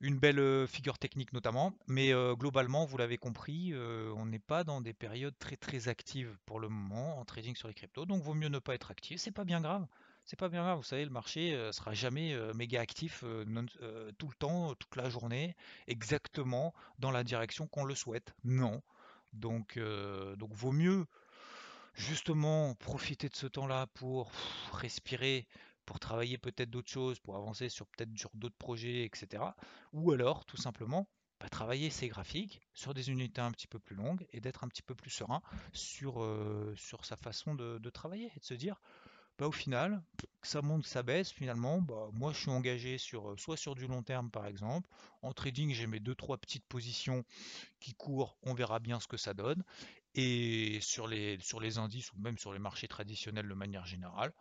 une 0.00 0.18
belle 0.18 0.38
euh, 0.38 0.66
figure 0.66 0.98
technique 0.98 1.32
notamment. 1.32 1.72
Mais 1.86 2.12
euh, 2.12 2.34
globalement, 2.34 2.84
vous 2.84 2.98
l'avez 2.98 3.16
compris, 3.16 3.74
on 3.74 4.26
n'est 4.26 4.38
pas 4.38 4.64
dans 4.64 4.80
des 4.80 4.92
périodes 4.92 5.38
très 5.38 5.56
très 5.56 5.88
actives 5.88 6.36
pour 6.44 6.60
le 6.60 6.68
moment 6.68 7.18
en 7.18 7.24
trading 7.24 7.56
sur 7.56 7.68
les 7.68 7.74
cryptos. 7.74 8.04
Donc, 8.04 8.22
vaut 8.22 8.34
mieux 8.34 8.48
ne 8.48 8.58
pas 8.58 8.74
être 8.74 8.90
actif. 8.90 9.20
C'est 9.20 9.32
pas 9.32 9.44
bien 9.44 9.60
grave 9.60 9.86
c'est 10.24 10.38
pas 10.38 10.48
bien 10.48 10.62
grave, 10.62 10.78
vous 10.78 10.84
savez, 10.84 11.04
le 11.04 11.10
marché 11.10 11.54
euh, 11.54 11.72
sera 11.72 11.94
jamais 11.94 12.32
euh, 12.32 12.52
méga 12.54 12.80
actif 12.80 13.22
euh, 13.24 14.12
tout 14.18 14.28
le 14.28 14.34
temps, 14.34 14.74
toute 14.74 14.96
la 14.96 15.08
journée, 15.08 15.56
exactement 15.88 16.72
dans 16.98 17.10
la 17.10 17.24
direction 17.24 17.66
qu'on 17.66 17.84
le 17.84 17.94
souhaite. 17.94 18.34
Non. 18.44 18.82
Donc, 19.32 19.78
donc 20.36 20.52
vaut 20.52 20.72
mieux 20.72 21.06
justement 21.94 22.74
profiter 22.74 23.30
de 23.30 23.34
ce 23.34 23.46
temps-là 23.46 23.86
pour 23.94 24.30
respirer, 24.72 25.48
pour 25.86 25.98
travailler 25.98 26.36
peut-être 26.36 26.68
d'autres 26.68 26.90
choses, 26.90 27.18
pour 27.18 27.36
avancer 27.36 27.70
sur 27.70 27.86
peut-être 27.86 28.10
sur 28.14 28.28
d'autres 28.34 28.58
projets, 28.58 29.04
etc. 29.04 29.42
Ou 29.94 30.12
alors 30.12 30.44
tout 30.44 30.58
simplement 30.58 31.08
bah, 31.40 31.48
travailler 31.48 31.88
ses 31.88 32.08
graphiques 32.08 32.60
sur 32.74 32.92
des 32.92 33.08
unités 33.08 33.40
un 33.40 33.52
petit 33.52 33.66
peu 33.66 33.78
plus 33.78 33.96
longues 33.96 34.26
et 34.32 34.40
d'être 34.42 34.64
un 34.64 34.68
petit 34.68 34.82
peu 34.82 34.94
plus 34.94 35.10
serein 35.10 35.40
sur, 35.72 36.22
sur 36.76 37.06
sa 37.06 37.16
façon 37.16 37.54
de 37.54 37.90
travailler 37.90 38.30
et 38.36 38.38
de 38.38 38.44
se 38.44 38.52
dire 38.52 38.82
bah, 39.38 39.46
au 39.48 39.52
final, 39.52 40.02
que 40.18 40.26
ça 40.42 40.62
monte, 40.62 40.86
ça 40.86 41.02
baisse, 41.02 41.32
finalement, 41.32 41.80
bah, 41.80 42.08
moi 42.12 42.32
je 42.32 42.40
suis 42.40 42.50
engagé 42.50 42.98
sur 42.98 43.30
euh, 43.30 43.36
soit 43.36 43.56
sur 43.56 43.74
du 43.74 43.86
long 43.86 44.02
terme 44.02 44.30
par 44.30 44.46
exemple. 44.46 44.88
En 45.22 45.32
trading, 45.32 45.72
j'ai 45.74 45.86
mes 45.86 46.00
deux 46.00 46.14
trois 46.14 46.38
petites 46.38 46.66
positions 46.66 47.24
qui 47.80 47.94
courent, 47.94 48.38
on 48.42 48.54
verra 48.54 48.78
bien 48.80 49.00
ce 49.00 49.08
que 49.08 49.16
ça 49.16 49.34
donne. 49.34 49.64
Et 50.14 50.78
sur 50.82 51.06
les, 51.08 51.38
sur 51.40 51.60
les 51.60 51.78
indices 51.78 52.12
ou 52.12 52.18
même 52.20 52.38
sur 52.38 52.52
les 52.52 52.58
marchés 52.58 52.88
traditionnels 52.88 53.48
de 53.48 53.54
manière 53.54 53.86
générale, 53.86 54.32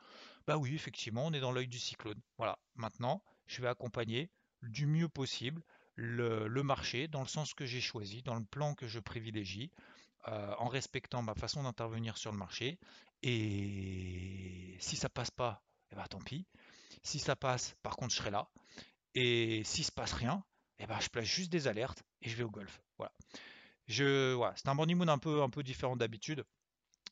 bah 0.47 0.57
oui, 0.57 0.75
effectivement, 0.75 1.25
on 1.25 1.33
est 1.33 1.39
dans 1.39 1.51
l'œil 1.51 1.67
du 1.67 1.79
cyclone. 1.79 2.21
Voilà, 2.37 2.59
maintenant, 2.75 3.23
je 3.47 3.61
vais 3.61 3.67
accompagner 3.69 4.29
du 4.63 4.85
mieux 4.85 5.09
possible 5.09 5.61
le, 5.95 6.47
le 6.47 6.63
marché 6.63 7.07
dans 7.07 7.21
le 7.21 7.27
sens 7.27 7.53
que 7.53 7.65
j'ai 7.65 7.81
choisi, 7.81 8.21
dans 8.23 8.35
le 8.35 8.45
plan 8.45 8.75
que 8.75 8.87
je 8.87 8.99
privilégie. 8.99 9.71
Euh, 10.27 10.53
en 10.59 10.67
respectant 10.67 11.23
ma 11.23 11.33
façon 11.33 11.63
d'intervenir 11.63 12.15
sur 12.15 12.31
le 12.31 12.37
marché. 12.37 12.77
Et 13.23 14.77
si 14.79 14.95
ça 14.95 15.09
passe 15.09 15.31
pas, 15.31 15.63
eh 15.91 15.95
ben, 15.95 16.05
tant 16.07 16.19
pis. 16.19 16.45
Si 17.01 17.17
ça 17.17 17.35
passe, 17.35 17.75
par 17.81 17.95
contre, 17.95 18.11
je 18.11 18.17
serai 18.17 18.29
là. 18.29 18.47
Et 19.15 19.63
si 19.65 19.83
se 19.83 19.91
passe 19.91 20.13
rien, 20.13 20.43
eh 20.77 20.85
ben, 20.85 20.99
je 20.99 21.09
place 21.09 21.25
juste 21.25 21.51
des 21.51 21.67
alertes 21.67 22.03
et 22.21 22.29
je 22.29 22.35
vais 22.35 22.43
au 22.43 22.51
golf. 22.51 22.81
Voilà. 22.97 23.11
Je, 23.87 24.33
voilà, 24.33 24.53
c'est 24.55 24.67
un 24.67 24.75
morning 24.75 25.07
un 25.09 25.17
peu, 25.17 25.41
un 25.41 25.49
peu 25.49 25.63
différent 25.63 25.95
d'habitude. 25.95 26.45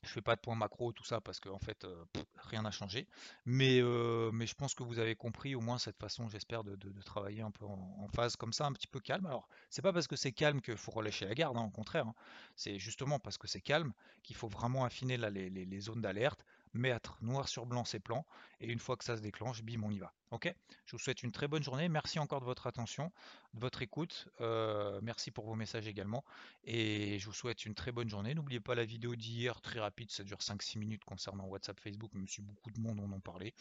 Je 0.03 0.09
fais 0.09 0.21
pas 0.21 0.35
de 0.35 0.41
points 0.41 0.55
macro, 0.55 0.93
tout 0.93 1.03
ça, 1.03 1.19
parce 1.19 1.39
qu'en 1.39 1.55
en 1.55 1.59
fait, 1.59 1.83
euh, 1.83 2.05
rien 2.37 2.61
n'a 2.61 2.71
changé. 2.71 3.07
Mais, 3.45 3.79
euh, 3.81 4.31
mais 4.31 4.47
je 4.47 4.55
pense 4.55 4.73
que 4.73 4.83
vous 4.83 4.99
avez 4.99 5.15
compris 5.15 5.55
au 5.55 5.61
moins 5.61 5.77
cette 5.77 5.97
façon, 5.97 6.29
j'espère, 6.29 6.63
de, 6.63 6.77
travailler 7.03 7.41
un 7.41 7.51
peu 7.51 7.65
en, 7.65 8.07
phase 8.15 8.35
comme 8.35 8.53
ça, 8.53 8.65
un 8.65 8.73
petit 8.73 8.87
peu 8.87 8.99
calme. 8.99 9.25
Alors, 9.25 9.49
c'est 9.69 9.81
pas 9.81 9.91
parce 9.91 10.07
que 10.07 10.15
c'est 10.15 10.31
calme 10.31 10.61
qu'il 10.61 10.77
faut 10.77 10.91
relâcher 10.91 11.25
la 11.25 11.35
garde, 11.35 11.57
hein, 11.57 11.65
au 11.65 11.69
contraire. 11.69 12.07
Hein. 12.07 12.15
C'est 12.55 12.79
justement 12.79 13.19
parce 13.19 13.37
que 13.37 13.47
c'est 13.47 13.61
calme 13.61 13.93
qu'il 14.23 14.35
faut 14.35 14.47
vraiment 14.47 14.85
affiner 14.85 15.17
les 15.17 15.79
zones 15.79 16.01
d'alerte, 16.01 16.45
mettre 16.73 17.17
noir 17.21 17.47
sur 17.47 17.65
blanc 17.65 17.85
ses 17.85 17.99
plans, 17.99 18.25
et 18.59 18.67
une 18.67 18.79
fois 18.79 18.97
que 18.97 19.03
ça 19.03 19.17
se 19.17 19.21
déclenche, 19.21 19.63
bim, 19.63 19.81
on 19.83 19.91
y 19.91 19.99
va. 19.99 20.13
Ok? 20.31 20.53
Je 20.85 20.91
vous 20.91 20.99
souhaite 20.99 21.23
une 21.23 21.31
très 21.31 21.47
bonne 21.47 21.63
journée. 21.63 21.89
Merci 21.89 22.19
encore 22.19 22.39
de 22.39 22.45
votre 22.45 22.67
attention, 22.67 23.11
de 23.53 23.59
votre 23.59 23.81
écoute. 23.81 24.27
Euh, 24.41 24.99
merci 25.01 25.31
pour 25.31 25.45
vos 25.45 25.55
messages 25.55 25.87
également. 25.87 26.23
Et 26.63 27.17
je 27.17 27.25
vous 27.25 27.33
souhaite 27.33 27.65
une 27.65 27.73
très 27.73 27.91
bonne 27.91 28.09
journée. 28.09 28.35
N'oubliez 28.35 28.59
pas 28.59 28.75
la 28.75 28.85
vidéo 28.85 29.15
d'hier, 29.15 29.59
très 29.61 29.79
rapide, 29.79 30.11
ça 30.11 30.23
dure 30.23 30.37
5-6 30.37 30.77
minutes 30.77 31.03
concernant 31.03 31.45
WhatsApp, 31.45 31.79
Facebook, 31.79 32.13
même 32.13 32.27
si 32.27 32.41
beaucoup 32.41 32.69
de 32.69 32.79
monde 32.79 32.99
en 32.99 33.11
ont 33.11 33.19
parlé. 33.19 33.53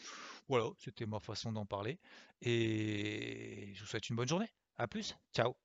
Voilà, 0.49 0.67
c'était 0.79 1.07
ma 1.07 1.21
façon 1.21 1.53
d'en 1.53 1.65
parler. 1.65 1.99
Et 2.43 3.73
je 3.75 3.81
vous 3.81 3.87
souhaite 3.87 4.09
une 4.11 4.17
bonne 4.17 4.29
journée. 4.29 4.51
À 4.77 4.87
plus. 4.87 5.17
Ciao. 5.35 5.57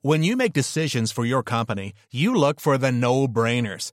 When 0.00 0.22
you 0.22 0.36
make 0.36 0.52
decisions 0.52 1.10
for 1.10 1.24
your 1.24 1.42
company, 1.42 1.92
you 2.12 2.32
look 2.32 2.60
for 2.60 2.78
the 2.78 2.92
no-brainers. 2.92 3.92